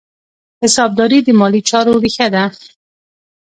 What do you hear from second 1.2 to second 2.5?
د مالي چارو ریښه ده.